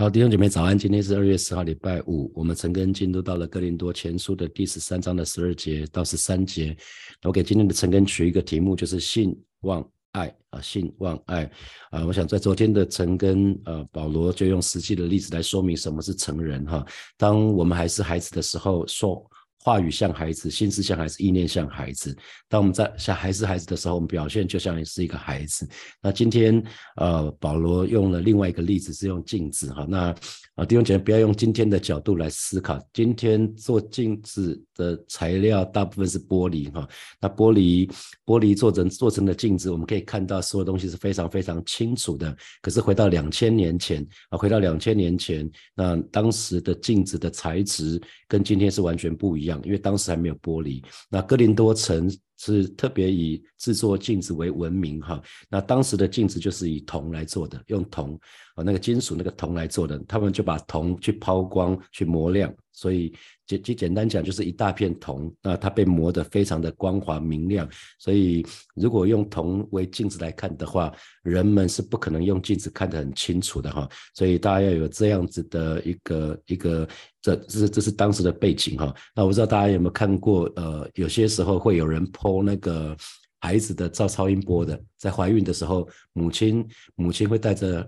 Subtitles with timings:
[0.00, 2.32] 好，弟兄姐妹早安，今天是二月十号，礼拜五。
[2.34, 6.74] 我们陈根进入到了哥林多前书的第十三章的十二节到十三节。
[7.22, 11.44] 我给今天的陈根取一个题目，就是信望爱啊，信望爱
[11.90, 12.02] 啊。
[12.06, 16.82] 我想在昨天的陈根，呃，保罗就用实际的例子来说明什么是成人哈。
[17.18, 19.22] 当我们还是孩子的时候，说。
[19.62, 22.16] 话语像孩子，心思像孩子，意念像孩子。
[22.48, 25.68] 当我们在像孩子孩子的时候，我们表现就像是一个孩子。
[26.02, 26.62] 那今天，
[26.96, 29.84] 呃，保罗用了另外一个例子，是用镜子哈。
[29.86, 30.14] 那
[30.56, 32.78] 啊，弟兄姐妹不要用今天的角度来思考。
[32.92, 36.86] 今天做镜子的材料大部分是玻璃哈。
[37.20, 37.90] 那玻璃
[38.26, 42.36] 玻璃做成做成的镜子，我们可以看到所有东西是非常非常清楚的。
[42.60, 49.58] 可是回到两千年前啊，回到两千年前，那当时的镜子的材质跟今天是完全不一样。
[49.64, 55.22] 因为当时还没有玻璃，那哥林多城是特别以制作镜子为闻名哈。
[55.48, 58.18] 那当时的镜子就是以铜来做的，用铜
[58.54, 63.14] 啊那个金属那个铜来做的，他们就把铜去抛光去磨亮，所以。
[63.50, 67.68] 简简简单讲，就是一大片铜，那它被磨得非常的光滑明亮。
[67.98, 73.88] 所以，如果用铜为镜子来看的话，人们是不可能用镜子看得很清楚的哈。
[74.14, 76.88] 所以，大家要有这样子的一个一个，
[77.20, 78.94] 这这是这是当时的背景哈。
[79.14, 82.96] 那我不知道大家有没有看过，呃，有些时候会有人剖那个
[83.40, 87.86] 孩子的照超音波的，在怀孕的时候，母亲母亲会带着。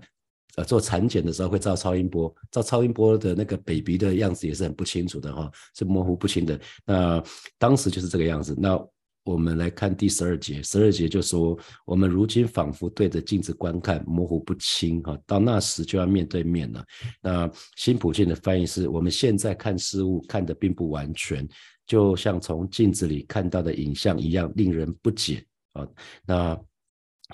[0.55, 6.59] 呃，做产检的时候会照超音波，照超音波的那个 baby 的样子也是很不清楚的哈，是模糊不清的。
[6.85, 7.23] 那
[7.57, 8.55] 当时就是这个样子。
[8.57, 8.79] 那
[9.23, 16.85] 我们来看第十二节，十二节就说，我们如今仿佛对着镜子观看，模糊不清哈，到那时就要面对面了。
[17.21, 21.47] 那新普信的翻译是，我们现在看事物看的并不完全，
[21.87, 25.87] 就像从镜子里看到的影像一样，令人不解啊。
[26.27, 26.59] 那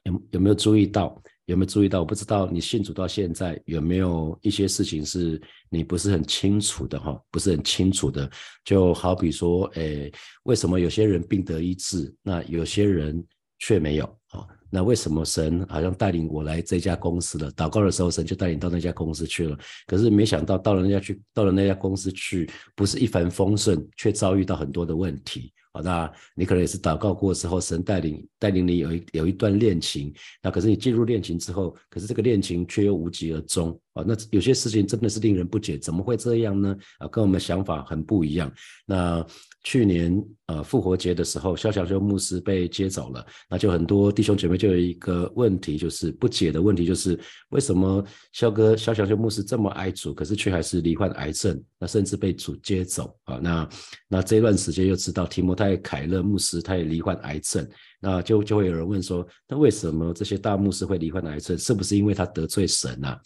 [0.05, 1.21] 有有没有注意到？
[1.49, 1.99] 有没有注意到？
[1.99, 8.29] 我不知道你信主到现在有没有一些事情是你不是很清楚的哈，不是很清楚的。
[8.63, 10.11] 就好比说，诶，
[10.43, 13.25] 为什么有些人病得医治，那有些人
[13.57, 14.45] 却没有啊？
[14.69, 17.51] 那为什么神好像带领我来这家公司了？
[17.53, 19.57] 祷告的时候，神就带领到那家公司去了。
[19.87, 25.51] 可是没想到到了那家去，到了那家公司去，不是一帆风顺，却遭遇到很多的问题。
[25.71, 34.03] 好，那你可能也是祷告过之后，神带领带领你有一有一段恋情，那可是你进入恋情之后，可是这个恋情却又无疾而终啊。
[34.05, 36.75] 那有些事情真的是令人不解，怎么会这样呢？
[36.97, 38.51] 啊，跟我们想法很不一样。
[38.85, 39.23] 那
[39.63, 53.37] 去年呃复活节的时候，肖小修牧师被接走了，那就很多弟兄姐妹就有一个问题，就是不解的问题，就是为什么肖哥肖小修牧师这么爱主，可是却还是罹患癌症，那甚至被主接走啊？
[53.41, 53.69] 那
[54.07, 57.67] 那这段时间又知道提摩太凯勒牧师他也罹患癌症，
[57.99, 61.57] 那就就会有人问说，那为什么这些大牧师会罹患癌症？
[61.57, 63.19] 是不是因为他得罪神啊？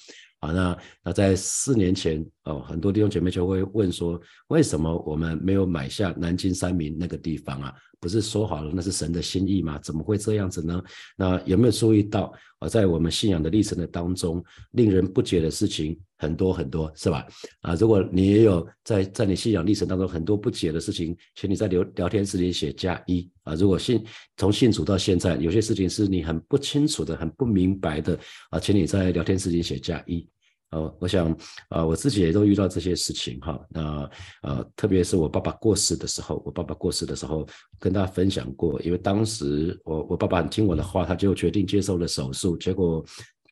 [0.44, 7.74] 啊，那那在四年前哦，很多弟兄姐妹就会问说，为什么我们没有买下南京三明那个地方啊？
[8.02, 9.80] 不是说好了那是神的心意吗？
[9.81, 10.84] 怎么会这样子呢？
[11.16, 17.25] 那有没有注意到啊，在我们信仰的历程的当中，令人不解的事情很多很多，是吧？
[17.62, 23.56] 啊，如果你也有在在你信仰历程当中很多不解的事情，请你在聊聊天室里写加一啊。
[23.56, 24.04] 如果信
[24.36, 30.28] 从信主到现在，有些事情是你很不清楚的、很不明白的啊，请你在聊天室里写加一。
[30.73, 31.35] 呃，我想，
[31.69, 33.59] 呃，我自己也都遇到这些事情哈。
[33.69, 34.09] 那
[34.41, 37.47] 呃，特别是我爸爸过世的时候，我爸爸过世的时候，
[37.79, 43.06] 跟大家分享过，因为当时我我爸爸很听我的话，他就决定接受了手术，结果。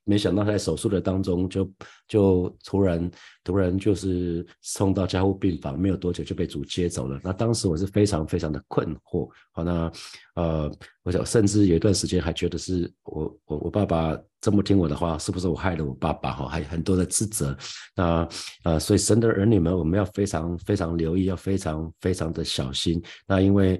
[0.03, 1.71] 没想到在手术的当中，就
[2.07, 3.11] 就突然
[3.43, 7.19] 突然就是送到加护病房，没有多久就被主接走了。
[7.23, 9.29] 那当时我是非常非常的困惑。
[9.51, 9.91] 好，那
[10.35, 10.71] 呃，
[11.03, 16.31] 我想甚至有一段时间还觉得是我我我爸爸这么听我的话，是不是我害了我爸爸？
[16.31, 17.55] 哈，还很多的自责。
[17.95, 18.27] 那
[18.63, 23.01] 呃，所以神的儿女们，我们要非常非常留意，要非常非常的小心。
[23.27, 23.79] 那因为。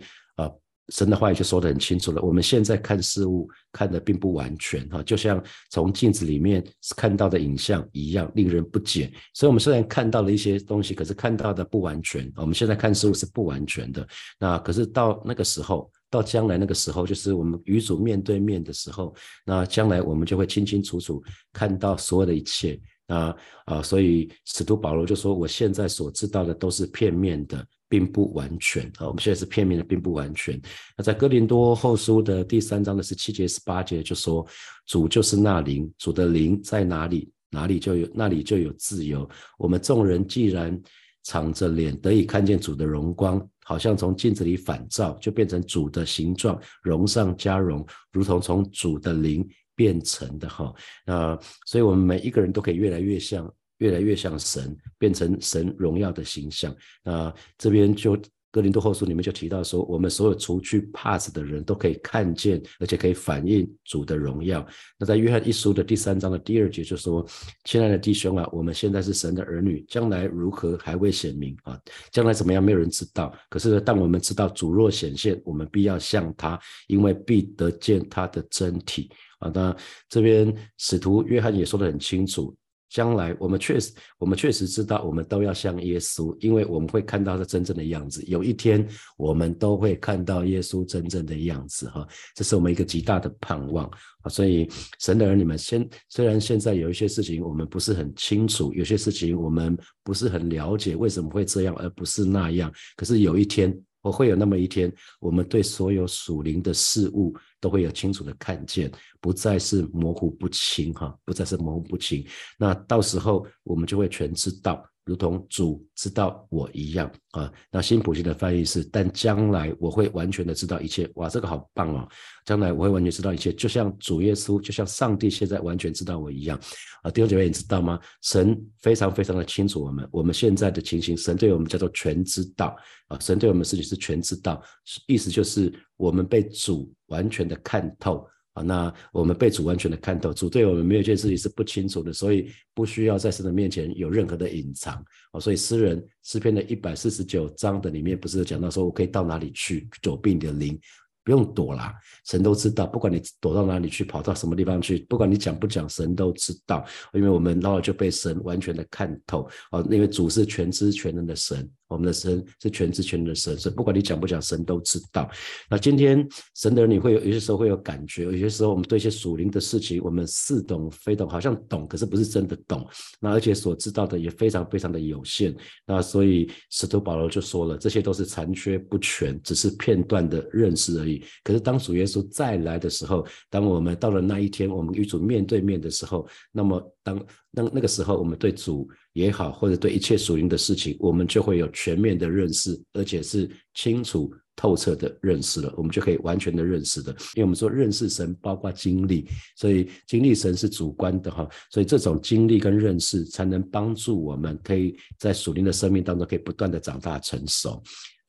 [0.92, 2.22] 神的话也就说得很清楚了。
[2.22, 6.64] 我们现在看事物看的并不完全哈，就像从镜子里面
[6.96, 9.12] 看到的影像一样，令人不解。
[9.34, 12.32] 所以，我们虽然看到了一些东西，可是看到的不完全。
[12.36, 14.06] 我们现在看事物是不完全的。
[14.38, 21.24] 那可是到那个时候，到将来那个时候，就是我们与主面对面的时候，那将来我们就会清清楚楚
[21.54, 22.80] 看到所有的一切。
[23.08, 23.36] 那
[23.66, 30.58] 啊，所以使徒保罗就说：“我现在所知道的都是片面的。”并不完全啊，我们现在是片面的，并不完全。
[30.98, 34.48] 那在哥林多后书的第三章的十七节、十八节就说，
[34.86, 39.30] 主就是那灵，主的灵在哪里，哪里就有那里就有自由。
[39.58, 40.82] 我们众人既然
[41.24, 49.46] 敞着脸得以看见主的荣光，好像从镜子里反照，就变成主的形状，荣上加荣，如同从主的灵
[49.76, 50.74] 变成的哈。
[51.06, 53.54] 那所以我们每一个人都可以越来越像。
[53.82, 56.74] 越来越像神，变成神荣耀的形象。
[57.04, 58.18] 那这边就。
[58.54, 64.68] 哥林多后书里面就提到说，我们所有除去帕子的人都可以看见，而且可以反映主的荣耀。
[65.00, 67.26] 那在约翰一书的第三章的第二节就说
[67.64, 71.80] ：“亲爱的弟兄啊，我们现在是神的儿女，将来如何还未显明啊？
[72.12, 73.34] 将来怎么样，没有人知道。
[73.50, 79.50] 可是当我们知道主若显现，我们必要向他，因为必得见他的真体啊。
[79.56, 79.74] 那
[80.10, 82.54] 这边使徒约翰也说得很清楚。”
[82.92, 88.22] 将来我们确实，我们确实知道，我们都要像耶稣，因为我们会看到他真正的样子。
[88.28, 88.86] 有一天，
[89.18, 92.06] 我们都会看到耶稣真正的样子，哈，
[92.36, 93.86] 这是我们一个极大的盼望
[94.24, 94.30] 啊！
[94.30, 103.74] 所以，神的儿女们，先虽然现在有一些事情我们不是很清楚，有些事情我们不是很了解为什么会这样，而不是那样，可是有一天。
[104.02, 112.26] 我会有那么一天，我们对所有属灵的事物都会有清楚的看见，不再是模糊不清，哈，不再是模糊不清。
[112.58, 114.84] 那到时候我们就会全知道。
[115.04, 121.10] 如同主知道我一样啊，那新普信的翻译是：但将来我会完全的知道一切。
[121.16, 122.08] 哇，这个好棒哦！
[122.46, 126.60] 将来我会完全知道一切，就像主耶稣，就像上帝现在完全知道我一样
[127.02, 127.10] 啊。
[127.10, 128.00] 弟兄姐妹，你知道吗？
[128.22, 132.76] 神非常非常的清楚我们，我们现在的情形，神对我们叫做全知道
[133.08, 133.18] 啊。
[133.20, 134.62] 神对我们事情是全知道，
[135.08, 138.26] 意思就是我们被主完全的看透。
[138.54, 144.94] 啊，那我们被主完全的看透，主对我们没有一件事情是不清楚的，所以不需要在神的面前有任何的隐藏。
[145.32, 150.80] 啊，所以诗人诗篇的一百四十九章的里面不是讲到说，我可以到哪里去躲避你的灵。
[151.24, 151.94] 不用躲啦，
[152.26, 152.88] 神都知道。
[152.88, 156.84] 不管你躲到哪里去，跑到什么地方去，不管你讲不讲，神都知道。
[157.14, 165.30] 因为我们然后就被神完全的看透哦，因为主是全知全能的神，我们的神是全知全能的神，所以不管你讲不讲，神都知道。
[165.70, 172.88] 那今天神的人，你会有有些时候会有感觉，有些时候我们对一些属灵的事情，我们似懂非懂，好像懂，可是不是真的懂。
[173.20, 175.56] 那而且所知道的也非常非常的有限。
[175.86, 181.24] 那所以使徒保罗就说了，这些都是残缺不全，只是片段的认识而已。
[181.44, 197.12] 可是当主耶稣再来的时候，当我们到了那一天，我们与主面对面的时候，那么当那那个时候，我们对主也好，或者对一切属灵的事情，我们就会有全面的认识，而且是清楚透彻的认识了，我们就可以完全的认识的。
[197.36, 207.82] 因为我们说认识神包括经历，所以经历神是主观的哈，所以这种经历跟认识才能帮助我们，可以在属灵的生命当中可以不断的长大成熟。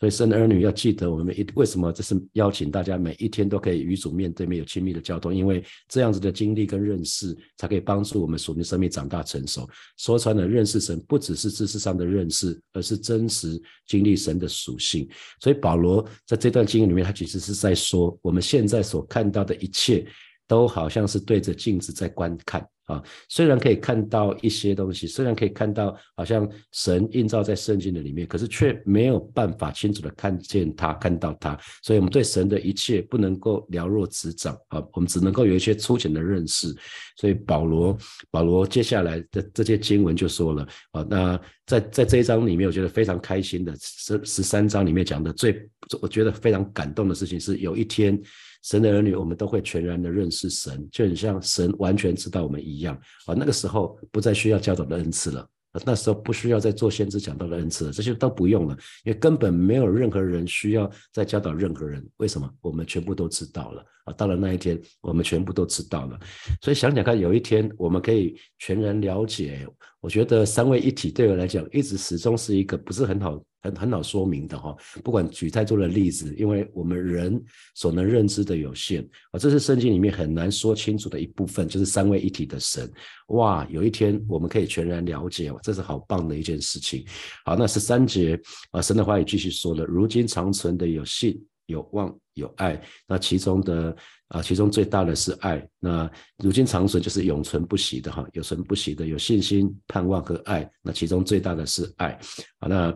[0.03, 9.65] 所以生儿女要记得，我们一为什么这是邀请大家每一天都可以与主面对面有亲密的交通，因为这样子的经历跟认识，才可以帮助我们属灵生命长大成熟。
[9.99, 15.09] 说穿了，认识神不只是知识上的认识，而是真实经历神的属性。
[15.39, 20.05] 所以保罗在这段经验里面，他其实是在说，我们现在所看到的一切，
[20.47, 22.67] 都好像是对着镜子在观看。
[22.87, 31.57] 啊，虽然可以看到一些东西，虽然可以看到好像神映照在圣经的里面，可是却没有办法清楚的看见他，看到他。
[31.85, 36.75] 所以，我们对神的一切不能够了若指掌啊，我们只能够有一些粗浅的认识。
[37.17, 37.97] 所以，保罗，
[38.33, 48.21] 保罗接下来的这些经文就说了啊，那在在这一章里面，我觉得非常开心的十十三章里面讲的最，我觉得非常感动的事情是，有一天。
[48.63, 52.95] 神的儿女，我们都会全然的认识神，就很像神完全知道我们一样
[53.27, 53.35] 啊。
[53.35, 55.49] 那个时候不再需要教导的恩赐了，
[55.85, 62.07] 那时候不需要再做先知讲道的恩赐了，这些都不用了，因为根本没有任何人需要再教导任何人。
[62.19, 62.49] 为什么？
[62.61, 64.13] 我们全部都知道了啊。
[64.13, 66.19] 到了那一天，我们全部都知道了。
[66.61, 69.67] 所以想想看，有一天我们可以全然了解。
[70.01, 73.43] 我觉得三位一体对我来讲，一直始终是一个不是很好。
[73.63, 77.41] 很很好说明的哈，不管举太多的例子，因为我们人
[77.75, 82.91] 所能认知的有限啊，这是圣经里面很难说清楚的一部分，就是三位一体的神。
[83.29, 87.05] 哇，有一天我们可以全然了解，这是好棒的一件事情。
[87.45, 88.39] 好，那十三节
[88.73, 93.97] 啊，神的话也继续说了，如今长存的有信、有望、有爱，那其中的
[94.29, 95.65] 啊，其中最大的是爱。
[95.79, 100.69] 那如今长存就是永存不息的哈，有存不息的，有信心、盼望和爱。
[100.83, 102.19] 那其中最大的是爱。
[102.59, 102.93] 好，那。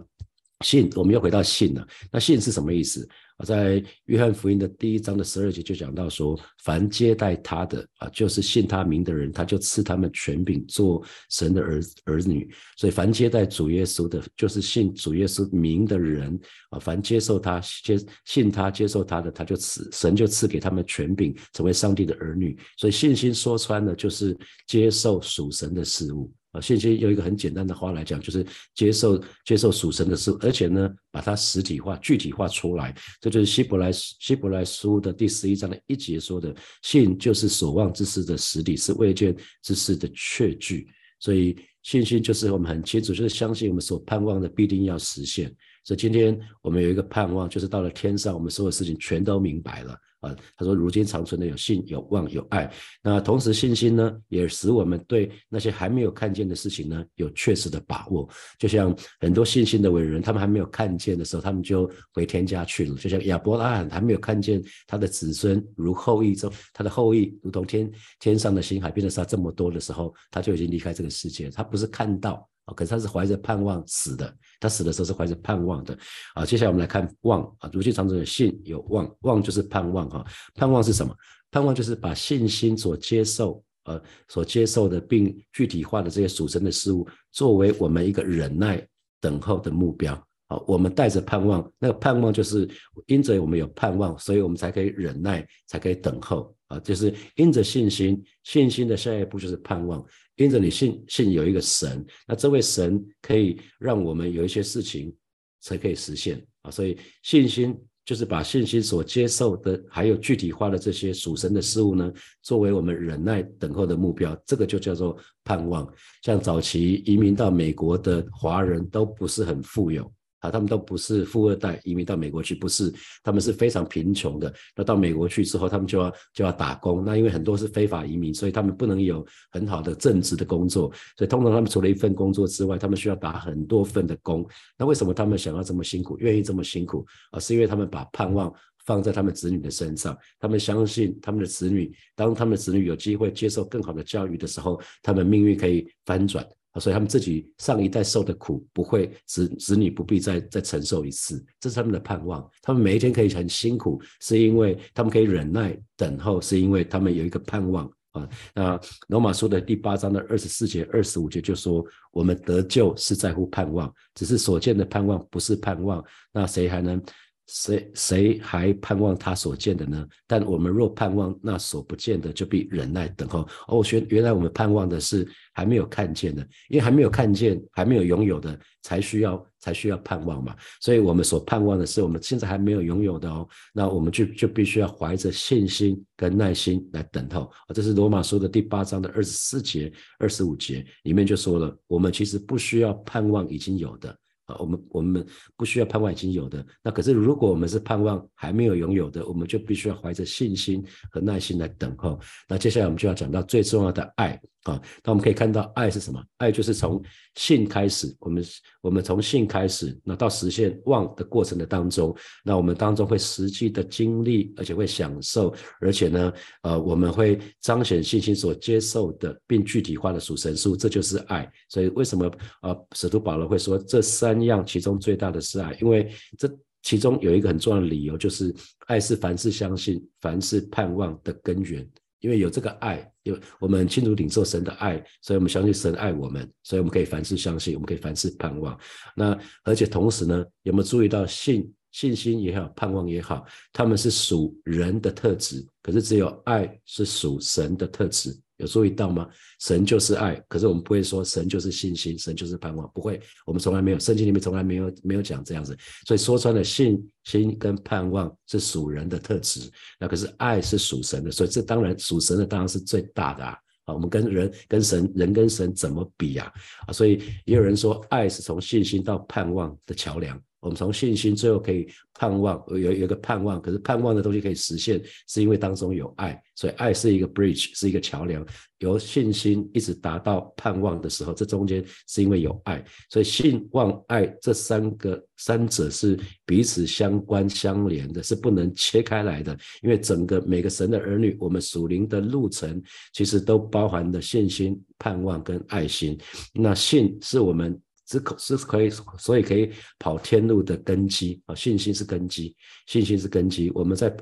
[0.64, 1.86] 信，我们又回到信了。
[2.10, 3.44] 那信是什么意思啊？
[3.44, 12.50] 在约翰福音的第一章的十二节就讲到说，凡接待他的啊，就是信他名的人，他就赐他们权柄做神的儿儿女。
[12.78, 16.38] 所以凡接待主耶稣的，就是信主耶稣名的人
[16.70, 16.78] 啊。
[16.78, 22.58] 凡接受他接信他接受他的，他就赐神就赐给他们权柄，成为上帝的儿女。
[22.78, 24.34] 所以信心说穿了，就是
[24.66, 26.32] 接受属神的事物。
[26.60, 28.44] 信心用一个很简单的话来讲，就是
[28.75, 32.94] 接受接受属神的事，而且呢，把它实体化、具体化出来。
[33.20, 40.88] 这就是希伯来希伯来书的第十一章的一节说的：“信就是所望之事的实体，是未见之事的确据。”
[41.20, 41.56] 所以。
[41.82, 45.46] 信心就是我们很清楚，就是相信我们所盼望的必定要实现。
[45.84, 49.96] 所以今天我们有一个盼望，就是到了天上，我们所有事情全都明白了。
[50.20, 52.73] 啊，他说：“如今长存的有信、有望、有爱。
[53.02, 58.28] 那同时信心呢，也使我们对那些还没有看见的事情呢，有确实的把握。
[58.58, 62.94] 就像很多信心的伟人，他们还没有看见的时候，他们就回天家去了。
[62.96, 71.50] 就像亚伯拉罕还没有看见他的子孙如后裔中，他的后裔如同天天上的星海，变得沙这么多的时候，他就已经离开这个世界。
[71.50, 75.99] 他不是看到。”啊，可是他是怀着盼望死的，他死的时候是怀着盼望的。
[76.35, 80.25] 啊，接下来我们来看望啊，如今常中有信有望，望就是盼望哈。
[80.54, 81.14] 盼望是什么？
[81.50, 88.85] 盼望就是把信心所接受呃所接受的并具体化的这些属神的事物，作为我们一个忍耐
[89.20, 90.25] 等候的目标。
[90.48, 92.68] 好，我们带着盼望，那个盼望就是
[93.06, 96.78] 因着我们有盼望，所以我们才可以忍耐，才可以等候啊。
[96.80, 100.04] 就是因着信心，信心的下一步就是盼望。
[100.36, 105.12] 因着你信信有一个神，那这位神可以让我们有一些事情
[105.60, 107.74] 才可以实现啊，所以信心
[108.04, 112.12] 就是把信心所接受的，还有具体化的这些属神的事物呢，
[112.42, 115.92] 作为我们忍耐等候的目标，这个就叫做盼望。
[116.22, 120.12] 像早期移民到美国的华人都不是很富有。
[120.46, 124.52] 啊，他们都不是富二代移民到美国去，不是，他们是非常贫穷的。
[124.74, 127.04] 那到美国去之后，他们就要就要打工。
[127.04, 134.46] 那因为很多是非法移民，所以他们不能有很好的正职的工作，所以通常他们除了一份工作之外，他们需要打很多份的工。
[134.78, 137.04] 那为什么他们想要这么辛苦，愿意这么辛苦？
[137.30, 138.52] 啊，是因为他们把盼望
[138.84, 146.46] 放在他们子女的身上，他们相信他们的子女，当他们的子女有机会接受更好的教育的时候，他们命运可以翻转。
[146.78, 152.49] 所以他们自己上一代受的苦不会子子女不必再再承受一次，这是他们的盼望。
[152.62, 158.28] 他们每一天可以很辛苦，是因为他们可以忍耐等候，是因为他们有一个盼望啊。
[158.54, 167.02] 那罗马书的第八章的二十四节、二十五节就说：我们得救是在乎盼望，只是所见的盼望不是盼望，那谁还能？
[167.46, 170.06] 谁谁还盼望他所见的呢？
[170.26, 173.46] 但我们若盼望那所不见的，就必忍耐等候。
[173.68, 180.56] 哦，原原来我们盼望的是还没有看见的，因为还没有看见、还没有拥有的，才需要才需要盼望嘛。
[180.80, 183.48] 所以，我们所盼望的是我们现在还没有拥有的哦。
[183.72, 187.48] 那我们就就必须要怀着信心跟耐心来等候。
[187.72, 194.18] 这是罗马书的第八章的二十四节、二十五节里面就说了，我们其实不需要盼望已经有的。
[194.46, 195.26] 啊，我们我们
[195.56, 202.18] 不需要盼望已经有的，那可是如果我们是盼望还没有拥有的，我们就必须要怀着信心和耐心来等候。
[202.48, 204.40] 那接下来我们就要讲到最重要的爱。
[204.66, 206.20] 啊，那我们可以看到，爱是什么？
[206.38, 207.00] 爱就是从
[207.37, 208.44] 信开始，我们
[208.80, 216.32] 我们从信开始，那到实现望的过程的当中，那我们当中会实际的经历，而且会享受，而且呢，
[216.62, 221.49] 呃，我们会彰显信心所接受的，并具体化的属神书，这就是爱。
[221.68, 222.28] 所以为什么
[222.62, 225.73] 呃，使徒保罗会说这三样其中最大的是爱？
[225.80, 226.50] 因为这
[226.82, 228.52] 其中有一个很重要的理由，就是
[228.87, 231.88] 爱是凡事相信、凡事盼望的根源。
[232.20, 238.78] 因为有这个爱，有我们清楚领受神的爱，所以我们相信神爱我们，所以我们可以凡事相信，我们可以凡事盼望。
[239.14, 248.38] 那而且同时呢，有没有注意到信信心也好，盼望也好，他们是属人的特质，可是只有爱是属神的特质。
[248.58, 249.28] 有注意到吗？
[249.60, 255.76] 神就是爱，可是我们不会说神就是信心，神就是盼望，不会，我们从来没有，圣经里面从来没有没有讲这样子。
[256.06, 259.60] 所以说穿了，信心跟盼望是属人的特质，
[260.00, 263.56] 那可是爱是属神的，所以这当然属神的当然是最大的啊。
[263.84, 266.52] 啊，我们跟人跟神，人跟神怎么比呀？
[266.88, 270.36] 啊，所以也有人说，爱是从信心到盼望的桥梁。
[270.66, 278.44] 我们从信心最后可以盼望，有有一个盼望，可是盼望的东西可以实现，是因为当中有爱，所以爱是一个 bridge，是一个桥梁，
[278.78, 292.82] 由信心一直达到盼望的时候，这中间是因为有爱，所以信望爱这三个三者是彼此相关相连的，是不能切开来的，因为整个每个神的儿女，我们属灵的路程
[293.12, 296.18] 其实都包含了信心、盼望跟爱心，
[296.52, 297.80] 那信是我们。
[298.06, 302.54] 只可是可以，所以可以跑天路的根基啊，信心是根基，
[302.86, 303.70] 信心是根基。
[303.75, 304.14] 我们在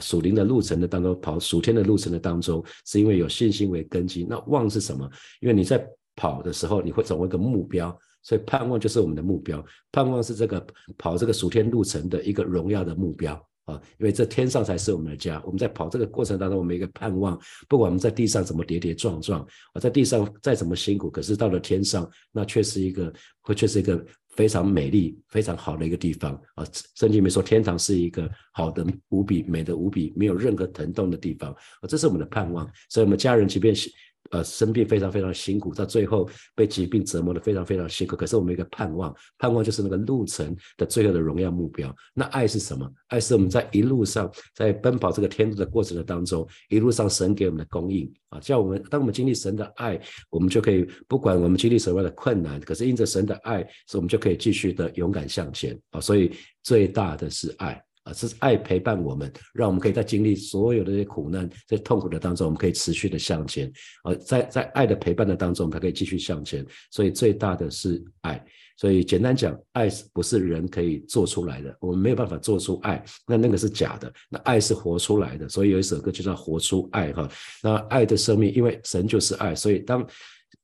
[0.00, 4.26] 属灵的路程的当中，跑属天的路程的当中，是因为有信心为根基。
[4.28, 5.08] 那望是什么？
[5.40, 5.82] 因为你在
[6.16, 9.64] 跑的时候，你会成为一个目标，所以盼望就是我们的目标。
[9.90, 10.66] 盼望是这个
[10.98, 13.42] 跑这个属天路程的一个荣耀的目标。
[13.70, 15.40] 啊，因为这天上才是我们的家。
[15.44, 19.40] 我们在跑这个过程当中，我们一个盼望，不管我们在地上怎么跌跌撞撞，
[19.72, 26.64] 啊，在地上再怎么辛苦，可是到了天上，那却是一个，会却是一个非常美丽、非常好的一个地方啊。
[26.94, 31.88] 圣经里面说，天堂是一个好的无比、美的无比、没有任何疼痛的地方啊。
[31.88, 32.68] 这是我们的盼望。
[32.88, 33.90] 所以，我们家人即便是
[34.30, 38.16] 呃生病非常非常辛苦，到最后被疾病折磨的非常非常辛苦。
[38.16, 41.94] 可是我们一个盼望，盼望就是那个路程的最后的荣耀目标。
[42.14, 42.90] 那爱是什么？
[43.08, 56.00] 爱是我们在一路上在奔跑这个天路的过程的当中，一路上神给我们的供应啊，叫我们当我们经历神的爱，我们就可以不管我们经历什么样的困难，可是因着神的爱，所以我们就可以继续的勇敢向前啊。
[56.00, 56.32] 所以
[56.62, 57.82] 最大的是爱。
[58.10, 63.72] 啊，是爱陪伴我们，让我们可以在经历所有的这些苦难、在痛苦的当中，我们可以持续的向前。
[64.02, 66.66] 啊，在在爱的陪伴的当中，我们才可以继续向前。
[66.90, 68.44] 所以最大的是爱。
[68.76, 74.10] 所以简单讲，爱不是人可以做出来的，我们没有办法做出爱，那那个是假的。
[74.30, 75.46] 那爱是活出来的。
[75.48, 77.28] 所以有一首歌就叫《活出爱》哈。
[77.62, 80.06] 那爱的生命，因为神就是爱，所以当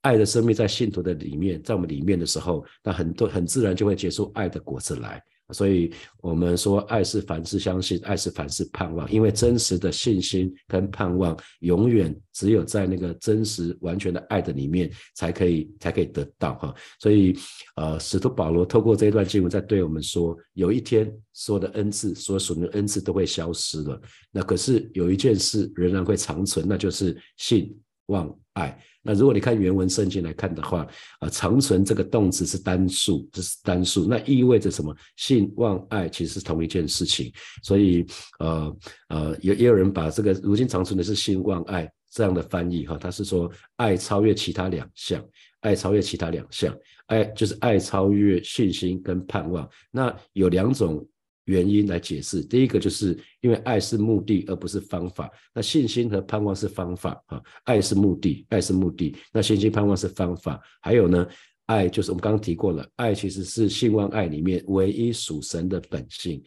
[0.00, 5.22] 爱的生命在信徒的里面，在我们里面的时候，那很多很自然就会结出爱的果子来。
[5.52, 9.10] 所以，我们说，爱是凡事相信，爱是凡事盼望。
[9.10, 16.74] 因为真实的信心跟盼望，永远只有在那个真实完全的爱的里面，才可以才可以得到哈。
[16.98, 17.36] 所以，
[17.76, 24.00] 呃，使徒保罗透过这一段经文，在对我们说，有一天，所有的恩赐，所属的恩赐都会消失了。
[24.32, 27.72] 那可是有一件事仍然会长存，那就是信
[28.06, 28.76] 望爱。
[29.06, 30.84] 那如果你看原文圣经来看的话，
[31.20, 34.92] 啊，长存这个动词是单数，这是单数，那意味着什么？
[35.14, 37.32] 信望爱其实是同一件事情，
[37.62, 38.04] 所以
[38.40, 38.76] 呃
[39.08, 45.24] 呃，也也有人把这个如今长存的是信望爱这样的翻译哈，他是说爱超越其他两项，
[45.60, 51.06] 爱超越其他两项，爱就是爱超越信心跟盼望，那有两种。
[51.46, 60.60] 原因来解释，第一个就是因为爱是目的而不是方法，那信心和盼望是方法啊，爱是目的，爱是目的，那信心盼望是方法。
[60.80, 61.26] 还有呢，
[61.66, 66.42] 爱就是我们刚刚提过了，爱其实是信望爱里面唯一属神的本性。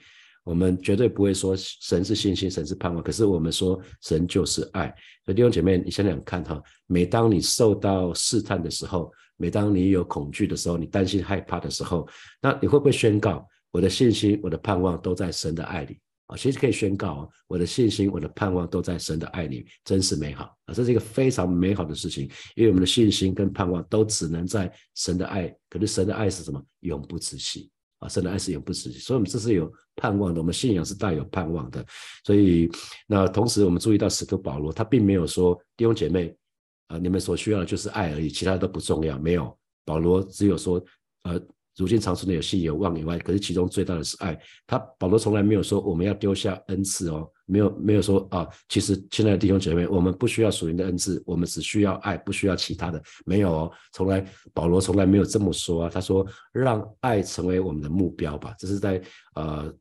[0.45, 4.87] 我们绝对不会说神是信心，神是盼望，可是我们说神就是爱。
[5.23, 12.07] 所以弟兄姐妹，你想想看哈，每当你受到试探的时候，每当你有恐惧的时候，你担心害怕的时候，
[12.41, 13.47] 那你会不会宣告？
[13.71, 16.36] 我的信心，我的盼望都在神的爱里啊！
[16.36, 20.73] 其实可以宣告啊，我的信心，我的盼望都在神的爱里，真是美好啊！
[20.73, 25.55] 这是一个非常美好的事情，因为我们的信心跟盼望都只能在神的爱。
[25.69, 26.60] 可是神的爱是什么？
[26.79, 28.10] 永不止息啊！
[28.10, 31.86] 神的爱是永不止息，所以我们这是有盼望的，我们信仰是带有盼望的。
[32.25, 32.67] 所以
[33.05, 36.36] 那同时我们注意到使徒保罗，他并没有说弟兄姐妹
[36.88, 39.19] 啊，你们所需要的就是爱而已，其他都不重要。
[39.19, 39.55] 没有，
[39.86, 40.84] 保罗只有说
[41.23, 41.39] 呃。
[41.79, 44.37] 如今常存的有信有望以外，可是其中最大的是爱。
[44.67, 55.89] 他保罗从来没有说我们要丢下恩赐哦，没有没有说啊，其实亲爱的弟兄姐妹，我们不需要属灵的恩赐，我们只需要爱，不需要其他的，没有哦，从来保罗从来没有这么说啊。
[55.89, 59.01] 他说让爱成为我们的目标吧，这是在
[59.35, 59.73] 呃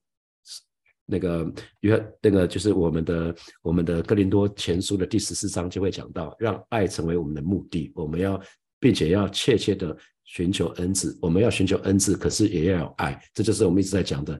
[1.04, 8.40] 那个约那个就是我们的我们的哥林多前书的第十四章就会讲到，让爱成为我们的目的，我们要
[8.78, 9.96] 并且要切切的。
[10.28, 14.38] 寻求恩赐，我们要寻求恩赐，可是也要有爱，这就是我们一直在讲的。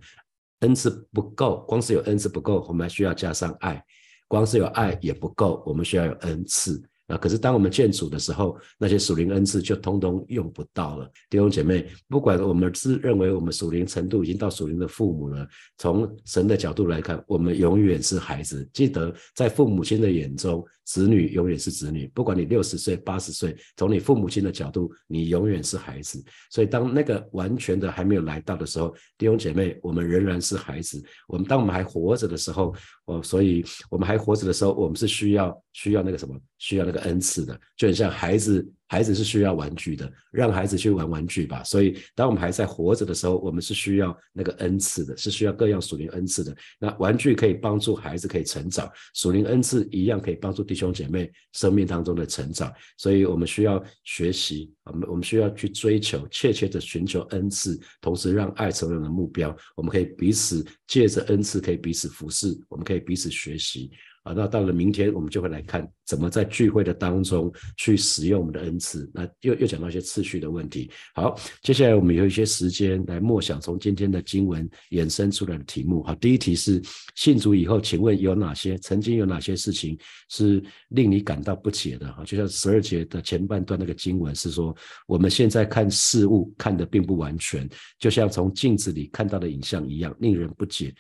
[0.61, 3.81] 恩赐不够，光是有恩赐不够，我们还需要加上爱；
[4.29, 6.83] 光是有爱也不够，我们需要有恩赐。
[7.09, 7.17] 啊！
[7.17, 11.11] 可是当我们见主的时候，那些属灵恩赐就通通用不到了。
[11.31, 15.49] 弟兄姐妹，不管我们自认为我们属灵程度已经到属灵的父母了，
[15.79, 18.69] 从神的角度来看，我们永远是孩子。
[18.75, 22.11] 记得在父母亲的眼中，子女永远是子女。
[22.15, 26.25] 不管你六十岁、八十岁，从你父母亲的角度，你永远是孩子。
[26.51, 31.05] 所以当那个完全的还没有来到的时候，弟兄姐妹，我们仍然是孩子。
[31.27, 32.75] 我们当我们还活着的时候，
[33.05, 36.35] 哦，所以我们还活着的时候，我们是需要需要那个什么？
[36.57, 38.67] 需要那个恩赐的，就很像孩子。
[38.89, 41.63] 孩子是需要玩具的，让孩子去玩玩具吧。
[41.63, 46.57] 所以，当我们还在活着的时候，我们是需要那个恩赐的，是需要各样属灵恩赐的。
[46.79, 52.73] 那玩具可以帮助孩子可以成长，属灵恩赐一样可以帮助弟兄姐妹生命当中的成长。
[52.97, 59.55] 所以我们需要学习，我们我们需要去追求，切切的寻求恩赐，同时让爱成为我们的目标。
[59.77, 63.91] 我们可以彼此借着恩赐，可以彼此服侍，我们可以彼此学习。
[64.25, 69.11] 啊，那到了明天，我们就会来看怎么在聚会的当中去使用我们的恩赐。
[69.15, 70.91] 那又又讲到一些次序的问题。
[71.15, 76.03] 好，接下来我们有一些时间来默想从今天的经文衍生出来的题目。
[76.03, 76.83] 好，第一题是
[77.15, 82.13] 信主以后，请问有哪些曾经有哪些事情是令你感到不解的？
[82.13, 84.75] 哈，就像十二节的前半段那个经文是说，
[85.07, 90.95] 我们现在看事物看的并不完全，就像从镜子里看到的影像一样，令人不解。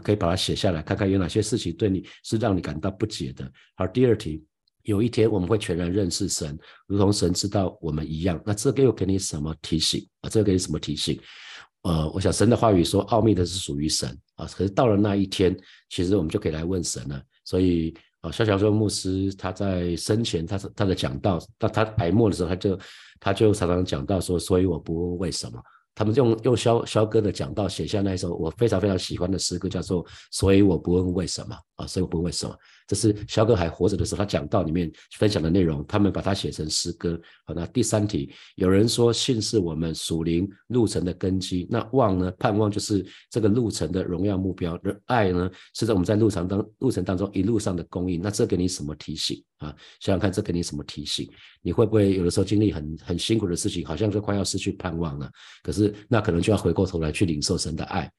[0.00, 3.50] 可以把它写下来，看看有哪些事情对你是让你感到不解的。
[3.76, 4.44] 好，第二题，
[4.82, 8.40] 有一天我们会全然认识神，如同神知道我们一样。
[8.44, 10.28] 那这个又给你什么提醒啊？
[10.28, 11.18] 这个给你什么提醒？
[11.82, 14.46] 呃，我想神的话语说，奥秘的是属于神啊。
[14.46, 15.54] 可是到了那一天，
[15.90, 17.22] 其实我们就可以来问神了。
[17.44, 22.78] 所以啊，肖小说牧师他在生前，他他的讲道，他他白末的时候，他就
[23.20, 25.62] 他就常常讲到说，所以我不问为什么。
[25.94, 32.56] 他们用用肖肖哥的讲道写下那一首我非常非常喜欢的诗歌，叫做所以我不问为什么啊，所以我不问为什么。
[32.86, 37.20] 这是肖哥还活着的时候，他讲道里面分享的内容，他们把它写成诗歌。
[37.46, 42.30] 好，那第三题，有人说信是我们属灵路程的根基，那望呢？
[42.38, 44.78] 盼望就是这个路程的荣耀目标。
[44.84, 48.20] 而爱呢，是在我们在路程当路程当中一路上的供应。
[48.20, 49.74] 那这给你什么提醒啊？
[50.00, 51.28] 想想看，这给你什么提醒？
[51.62, 55.30] 你会不会有的时候经历很很辛苦的事情，好像就快要失去盼望了？
[55.62, 58.10] 可是那可能就要回过头来去领受神的爱。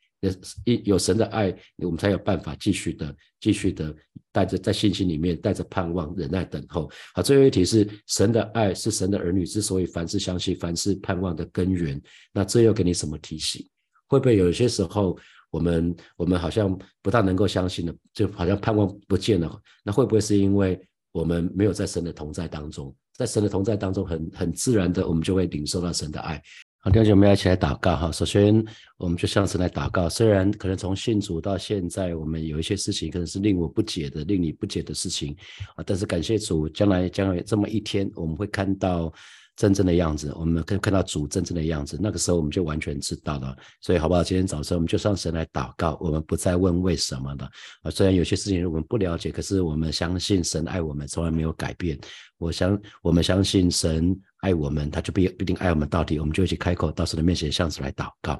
[0.64, 3.96] 一有神的爱，我们才有办法继续的、继续的
[4.32, 6.90] 带着在信心里面，带着盼望、忍耐等候。
[7.14, 12.02] 好，最后一题是神的爱是神的儿女之所以凡事相信、凡事盼望的根源。
[12.34, 13.66] 那这又给你什么提醒？
[14.08, 15.18] 会不会有些时候
[15.52, 19.62] 我们我们好像不大能够相信了，就好像盼望不见了？
[19.84, 20.80] 那会不会是因为
[21.12, 22.96] 我们没有在神的同在当中？
[23.14, 26.42] 在神的同在当中，很很自然的，我们就会领受到神的爱。
[26.86, 28.12] 好，弟兄姐妹，一起来祷告哈。
[28.12, 28.64] 首先，
[28.98, 30.08] 我们就像是来祷告。
[30.08, 35.36] 虽然可能从信主到现在，我们有一些事情可能是令我不解的、令你不解的事情
[35.76, 39.12] 啊，但是感谢主，将来将来这么一天，我们会看到。
[39.58, 43.56] 真正的样子，我们可以看到主真正的样子，那个时候我们就完全知道了。
[43.80, 44.22] 所以好不好？
[44.22, 47.50] 今天早上我们就上神来祷告，我们不再问为什么了。
[47.82, 51.98] 啊，虽然有些事情我们不了解，可是我们相信神爱我们，从来没有改变。
[52.38, 54.14] 我相我们相信神
[54.46, 56.20] 爱我们，他就必必定爱我们到底。
[56.20, 58.40] 我们就一起开口到神的面前，向神来祷告。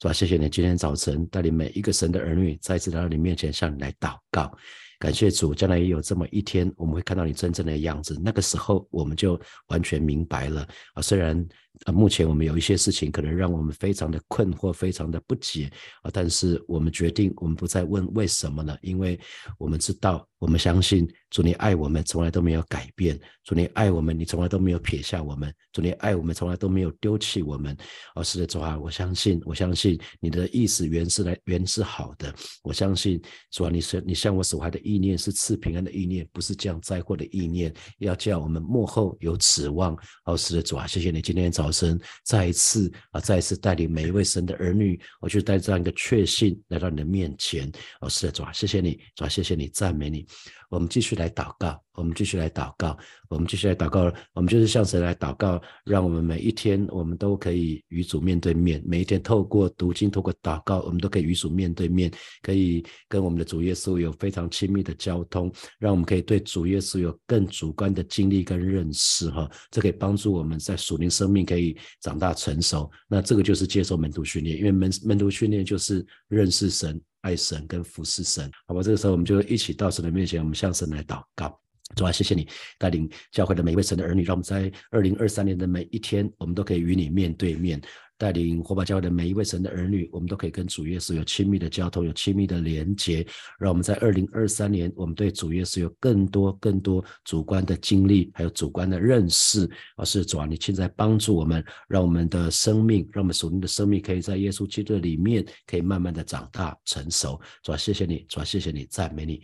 [0.00, 0.12] 是吧？
[0.12, 4.52] 谢谢你今天早晨带领每一个神的儿女再次来到你面前，向你来祷告。
[4.98, 8.20] 感谢主，将来也有这么一天，我们会看到你真正的样子。
[8.20, 11.00] 那个时候，我们就完全明白了啊。
[11.00, 11.46] 虽然
[11.84, 15.70] 啊，目前我们有一些事情可能让我们非常的困惑，非常的不解
[16.02, 19.18] 啊，但是我们决定，我们不再问为什么了，因为
[19.58, 20.26] 我们知道。
[20.40, 23.18] 我们相信主，你爱我们，从来都没有改变。
[23.42, 25.52] 主，你爱我们，你从来都没有撇下我们。
[25.72, 27.76] 主，你爱我们，从来都没有丢弃我们。
[28.14, 32.32] 哦，是的，主啊，我相信，我相信你的意思原是来原是好的。
[32.62, 39.98] 我相信主啊，你是你向我所怀的意念是赐平安的意念，不是降灾祸的意念，要叫我们幕后有指望。
[40.24, 47.70] 哦，是的，主啊，谢谢你今天早神再一次啊，再一次带领每一位神的儿女，我就带这样一个确信来到你的面前。
[48.00, 50.26] 哦，是的，主啊，谢谢你，主啊，谢谢你，赞美你。
[50.68, 52.96] 我们继续来祷告，我们继续来祷告，
[53.28, 54.12] 我们继续来祷告。
[54.34, 58.82] 我们就是向神来祷告，让我们每一天，我们都可以与主面对面。
[58.86, 69.30] 每一天透过读经，透过祷告，我们都可以与主面对面，可以跟我们的主耶稣有非常亲密的交通，让我们可以对主耶稣有更主观的经历跟认识。
[69.30, 72.90] 哈，这可以帮助我们在属灵生命可以长大成熟。
[73.08, 77.00] 那这个就是接受门徒训练，因为门门徒训练就是认识神。
[77.22, 81.60] 爱神跟服侍神，好吧，这个时候我们就一起到神的面前，我们向神来祷告。
[81.96, 82.46] 主啊，谢谢你
[82.78, 87.80] 带领教会的每一位神的儿女，让我们在二零二三年的每一天，我们都可以与你面对面。
[88.18, 93.24] 带领火把教会的每一位神的儿女，我们都可以跟主耶稣有亲密的交通，有亲密的连接。
[93.58, 99.70] 让我们在二零二三年，我们对主耶稣有更多、更多主观的经历，还有主观的认识。
[99.96, 107.40] 而是主啊，你现在帮助我们，让我们的生命，让我们属灵的生命，可以在耶稣基督里面，可以慢慢的长大成熟。
[107.62, 109.40] 主啊，谢谢你，主啊，谢谢你，赞美你。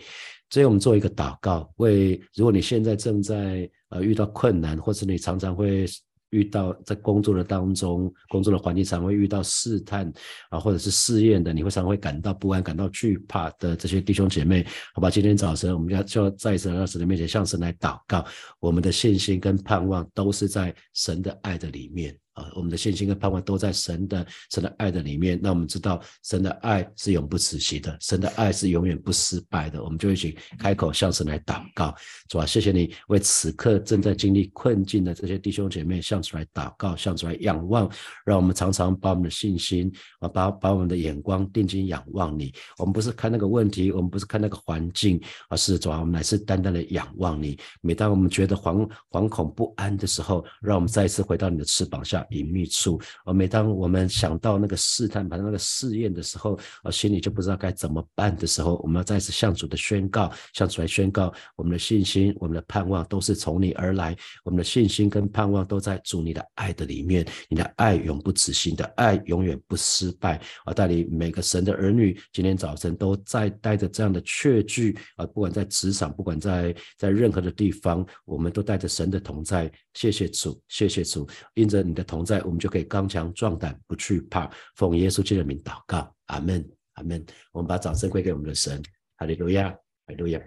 [0.50, 5.86] 所以我们做一个祷告，为如果你现在正在呃遇到困难，或者你常常会。
[6.34, 10.12] 遇到在工作的当中，工作的环境常会遇到试探
[10.50, 15.08] 啊，或者是试验的，你会常会感到不安、感到惧怕的这些弟兄姐妹，好吧？
[15.08, 18.24] 今天早晨我们要就要再一次来到神的面前，向神来祷告，
[18.58, 22.18] 我们的信心跟盼望都是在神的爱的里面。
[22.34, 25.38] 啊，我们的信心跟盼望都在神的神的爱的里面。
[25.42, 29.82] 那我们知道神的爱是永不止息的，神的爱是永远不失败的。
[29.82, 31.94] 我们就一起开口向神来祷告，
[32.28, 37.88] 主啊，谢谢你为此刻正在经历困境的这些弟兄姐妹向主来祷告，向主来仰望，
[38.26, 42.52] 让我们常常把我们的信心啊，把把我们的眼光定睛仰望你。
[42.78, 47.56] 我们不是看那个问题，我们不是看那个环境，而是主啊，我们乃是单单的仰望你。
[47.80, 52.23] 每当我们觉得惶惶恐不安的时候，让我们再一次回到你的翅膀下。
[52.30, 70.40] 隐秘处，而每当我们想到那个试探、把那个试验的时候，啊，心里就不知道该怎么办的时候，我们要再次向主的宣告，向主来宣告，我们的信心、我们的盼望都是从你而来，我们的信心跟盼望都在主你的爱的里面，你的爱永不止息，的爱永远不失败。
[70.64, 79.70] 啊，带领每个神的儿女，今天早晨都在带着这样的确据，啊，不管在职场，不管在在任何的地方，我们都带着神的同在。
[79.94, 84.50] 谢谢主，谢谢主，因着你的同在，我们就可以刚强壮胆，不去怕。
[84.76, 87.24] 奉耶稣基督的名祷告，阿门，阿门。
[87.52, 88.82] 我们把掌声归给我们的神，
[89.16, 89.78] 哈利路亚，哈
[90.08, 90.38] 利路亚。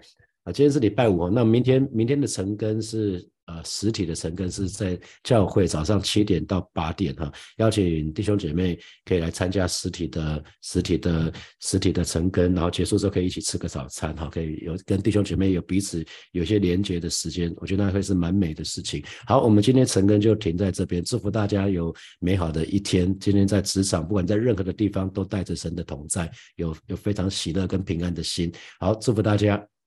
[0.44, 3.28] 啊，今天是礼拜五，那明天明天的晨更是。
[3.48, 19.02] 呃，实体的晨更是在教会早上七点到八点哈，邀请弟兄姐妹可以来参加实体的实体的实体的晨更，然后结束之后可以一起吃个早餐哈，可以有跟弟兄姐妹有彼此有些连接的时间，我觉得那会是蛮美的事情。
[19.26, 23.18] 好，我们今天晨更就停在这边，祝福大家有美好的一天。
[23.18, 28.52] 今天在职场，不管在任何的地方，都带着神的同在，有有非常喜乐跟平安的心。
[28.78, 29.77] 好，祝福大家。